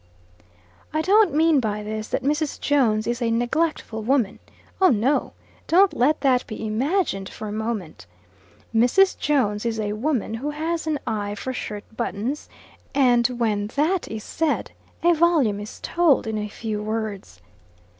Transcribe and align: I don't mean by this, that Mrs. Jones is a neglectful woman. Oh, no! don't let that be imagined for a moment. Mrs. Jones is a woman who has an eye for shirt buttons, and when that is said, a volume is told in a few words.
I 0.91 1.03
don't 1.03 1.31
mean 1.31 1.59
by 1.59 1.83
this, 1.83 2.07
that 2.07 2.23
Mrs. 2.23 2.59
Jones 2.59 3.05
is 3.05 3.21
a 3.21 3.29
neglectful 3.29 4.01
woman. 4.01 4.39
Oh, 4.81 4.89
no! 4.89 5.33
don't 5.67 5.95
let 5.95 6.21
that 6.21 6.47
be 6.47 6.65
imagined 6.65 7.29
for 7.29 7.47
a 7.47 7.51
moment. 7.51 8.07
Mrs. 8.73 9.15
Jones 9.15 9.63
is 9.63 9.79
a 9.79 9.93
woman 9.93 10.33
who 10.33 10.49
has 10.49 10.87
an 10.87 10.99
eye 11.05 11.35
for 11.35 11.53
shirt 11.53 11.83
buttons, 11.95 12.49
and 12.95 13.27
when 13.27 13.67
that 13.75 14.07
is 14.07 14.23
said, 14.23 14.71
a 15.03 15.13
volume 15.13 15.59
is 15.59 15.79
told 15.79 16.25
in 16.25 16.39
a 16.39 16.49
few 16.49 16.81
words. 16.81 17.39